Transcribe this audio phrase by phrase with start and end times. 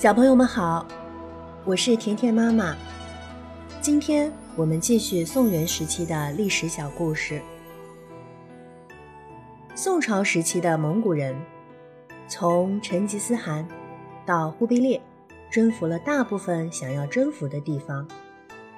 [0.00, 0.86] 小朋友们好，
[1.62, 2.74] 我是甜甜妈妈。
[3.82, 7.42] 今天我们继续宋元时期的历史小故事。
[9.74, 11.36] 宋朝时期的蒙古人，
[12.26, 13.68] 从成吉思汗
[14.24, 14.98] 到忽必烈，
[15.50, 18.08] 征服了大部分想要征服的地方，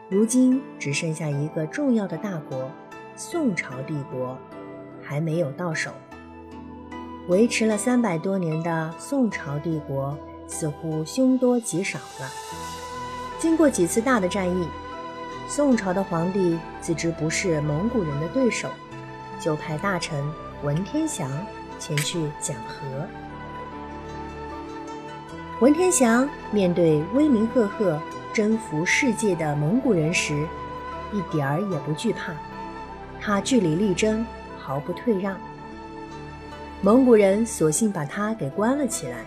[0.09, 2.69] 如今只剩下一个重要的大国——
[3.15, 4.37] 宋朝帝国，
[5.01, 5.93] 还没有到手。
[7.29, 10.19] 维持了三百多年的宋朝帝国。
[10.53, 12.31] 似乎凶多吉少了。
[13.39, 14.69] 经过几次大的战役，
[15.49, 18.69] 宋朝的皇帝自知不是蒙古人的对手，
[19.41, 20.23] 就派大臣
[20.63, 21.31] 文天祥
[21.79, 22.85] 前去讲和。
[25.59, 27.99] 文天祥面对威名赫赫、
[28.33, 30.47] 征服世界的蒙古人时，
[31.13, 32.35] 一点儿也不惧怕，
[33.21, 34.25] 他据理力争，
[34.59, 35.35] 毫不退让。
[36.81, 39.25] 蒙古人索性把他给关了起来。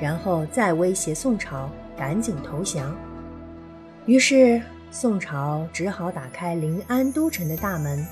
[0.00, 2.96] 然后再威胁宋朝赶紧投降，
[4.06, 8.06] 于是宋朝只好打开临安都城的大门，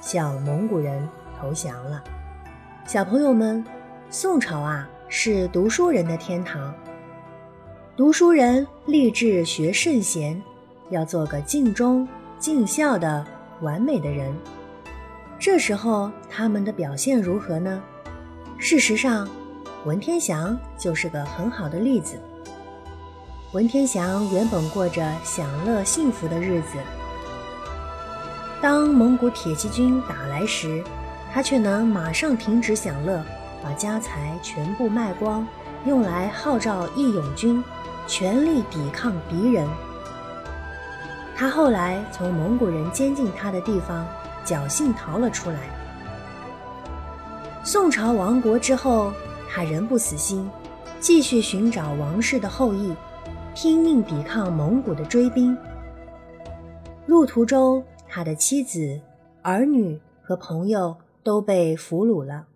[0.00, 1.08] 向蒙古人
[1.40, 2.02] 投降了。
[2.86, 3.64] 小朋友们，
[4.08, 6.72] 宋朝啊是读书人的天堂，
[7.96, 10.40] 读书人立志学圣贤，
[10.90, 12.06] 要做个尽忠
[12.38, 13.26] 尽孝的
[13.62, 14.32] 完美的人。
[15.40, 17.82] 这时候他们的表现如何呢？
[18.58, 19.28] 事实上。
[19.86, 22.18] 文天祥就是个很好的例子。
[23.52, 26.76] 文天祥原本过着享乐幸福的日子，
[28.60, 30.82] 当蒙古铁骑军打来时，
[31.32, 33.22] 他却能马上停止享乐，
[33.62, 35.46] 把家财全部卖光，
[35.84, 37.62] 用来号召义勇军，
[38.08, 39.68] 全力抵抗敌人。
[41.36, 44.04] 他后来从蒙古人监禁他的地方
[44.44, 45.60] 侥幸逃了出来。
[47.62, 49.12] 宋朝亡国之后。
[49.56, 50.50] 他仍不死心，
[51.00, 52.94] 继续寻找王室的后裔，
[53.54, 55.56] 拼命抵抗蒙古的追兵。
[57.06, 59.00] 路途中，他的妻子、
[59.40, 60.94] 儿女和朋友
[61.24, 62.48] 都被俘虏了。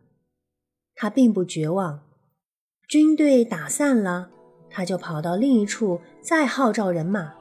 [0.94, 2.00] 他并不绝望，
[2.86, 4.28] 军队打散了，
[4.68, 7.32] 他就跑到另一处再号召人马。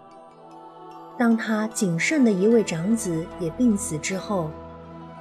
[1.17, 4.50] 当他仅剩的一位长子也病死之后，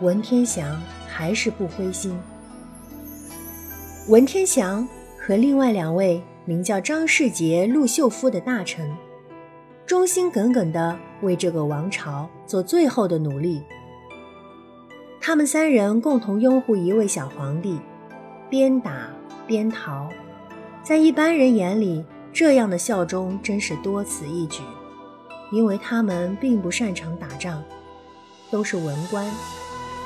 [0.00, 2.16] 文天祥还是不灰心。
[4.08, 4.88] 文天祥
[5.20, 8.90] 和另外两位名叫张世杰、陆秀夫的大臣，
[9.84, 13.62] 忠心耿耿地为这个王朝做最后的努力。
[15.20, 17.78] 他们三人共同拥护一位小皇帝，
[18.48, 19.10] 边打
[19.46, 20.08] 边逃。
[20.82, 22.02] 在一般人眼里，
[22.32, 24.62] 这样的效忠真是多此一举，
[25.52, 27.62] 因为他们并不擅长打仗，
[28.50, 29.30] 都是文官，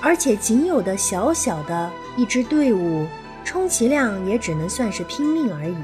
[0.03, 3.07] 而且仅有的小小的一支队伍。
[3.45, 5.77] 充其量也只能算是拼命而已。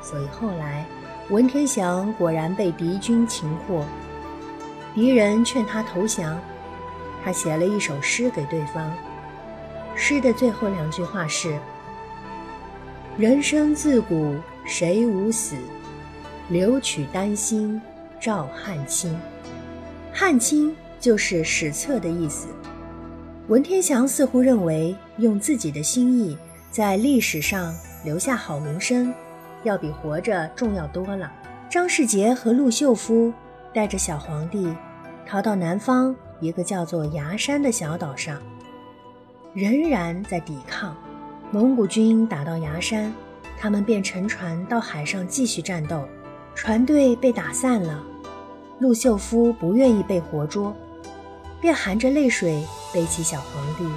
[0.00, 0.84] 所以后来，
[1.30, 3.84] 文天祥果然被敌军擒获，
[4.94, 6.38] 敌人劝他投降，
[7.24, 8.92] 他写了一首诗给对方。
[9.94, 11.58] 诗的最后两句话是
[13.16, 15.54] ：“人生自古谁无死，
[16.48, 17.80] 留取丹心
[18.20, 19.16] 照汗青。”
[20.12, 22.48] 汗青就是史册的意思。
[23.48, 26.38] 文天祥似乎认为，用自己的心意
[26.70, 29.12] 在历史上留下好名声，
[29.64, 31.30] 要比活着重要多了。
[31.68, 33.32] 张世杰和陆秀夫
[33.74, 34.72] 带着小皇帝
[35.26, 38.40] 逃到南方一个叫做崖山的小岛上，
[39.54, 40.96] 仍然在抵抗。
[41.50, 43.12] 蒙古军打到崖山，
[43.58, 46.06] 他们便乘船到海上继续战斗。
[46.54, 48.02] 船队被打散了，
[48.78, 50.74] 陆秀夫不愿意被活捉。
[51.62, 53.88] 便含着泪水背起小皇帝，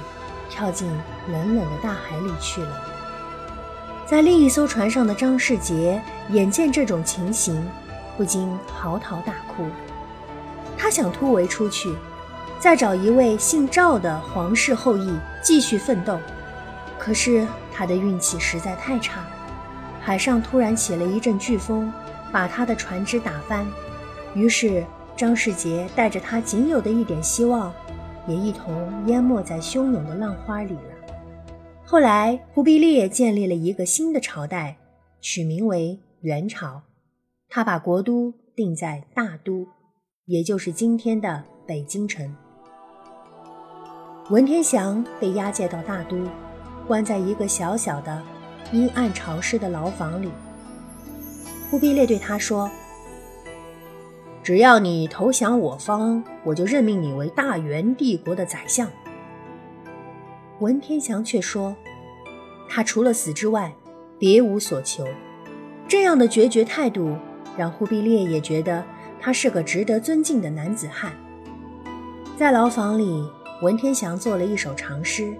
[0.48, 0.88] 跳进
[1.28, 2.82] 冷冷的大海里去了。
[4.06, 6.00] 在另一艘船上的张世杰
[6.30, 7.68] 眼见这种情形，
[8.16, 9.68] 不禁嚎啕大哭。
[10.78, 11.92] 他想突围出去，
[12.60, 16.16] 再找一位姓赵的皇室后裔继续奋斗。
[16.96, 17.44] 可是
[17.74, 19.24] 他的运气实在太差，
[20.00, 21.92] 海上突然起了一阵飓风，
[22.30, 23.66] 把他的船只打翻。
[24.34, 24.86] 于是。
[25.16, 27.72] 张世杰带着他仅有的一点希望，
[28.28, 30.80] 也一同淹没在汹涌的浪花里了。
[31.86, 34.76] 后来，忽必烈建立了一个新的朝代，
[35.20, 36.82] 取名为元朝。
[37.48, 39.66] 他把国都定在大都，
[40.26, 42.36] 也就是今天的北京城。
[44.28, 46.18] 文天祥被押解到大都，
[46.86, 48.22] 关在一个小小的、
[48.70, 50.28] 阴暗潮湿的牢房里。
[51.70, 52.70] 忽必烈对他说。
[54.46, 58.88] 只要你投降我方，我就任命你为大元帝国的宰相。
[60.60, 61.74] 文天祥却说，
[62.68, 63.74] 他除了死之外，
[64.20, 65.04] 别无所求。
[65.88, 67.16] 这样的决绝态度，
[67.58, 68.84] 让忽必烈也觉得
[69.20, 71.10] 他是个值得尊敬的男子汉。
[72.36, 73.28] 在牢房里，
[73.62, 75.34] 文天祥做了一首长诗，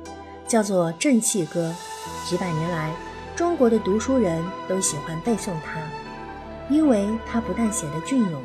[0.48, 1.72] 叫做《正气歌》。
[2.28, 2.92] 几百年来，
[3.36, 5.80] 中国的读书人都喜欢背诵它，
[6.68, 8.42] 因为它不但写得隽永，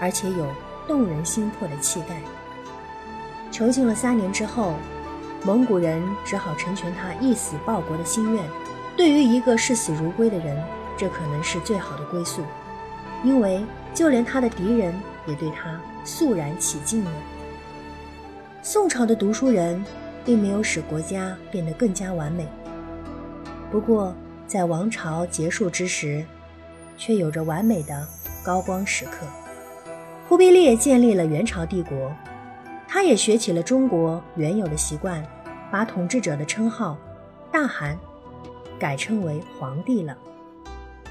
[0.00, 0.46] 而且有
[0.86, 2.20] 动人心魄的气概。
[3.50, 4.74] 囚禁了三年之后，
[5.44, 8.44] 蒙古人只好成全他一死报国的心愿。
[8.96, 10.62] 对于一个视死如归的人，
[10.96, 12.42] 这可能是最好的归宿，
[13.22, 13.64] 因为
[13.94, 14.94] 就连他的敌人
[15.26, 17.10] 也对他肃然起敬了。
[18.62, 19.84] 宋朝的读书人
[20.24, 22.48] 并没有使国家变得更加完美，
[23.70, 24.14] 不过
[24.46, 26.24] 在王朝结束之时，
[26.96, 28.06] 却有着完美的
[28.42, 29.26] 高光时刻。
[30.28, 32.12] 忽必烈建立了元朝帝国，
[32.88, 35.24] 他也学起了中国原有的习惯，
[35.70, 36.98] 把统治者的称号
[37.52, 37.96] “大汗”
[38.76, 40.16] 改称为“皇帝”了。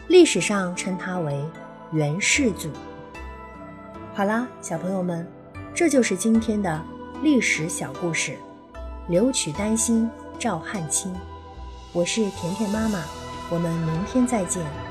[0.09, 1.43] 历史上称他为
[1.91, 2.69] 元世祖。
[4.13, 5.25] 好啦，小朋友们，
[5.73, 6.81] 这就是今天的
[7.23, 8.35] 历史小故事。
[9.07, 11.13] 留取丹心照汗青。
[11.93, 13.03] 我是甜甜妈妈，
[13.49, 14.84] 我们明天再见。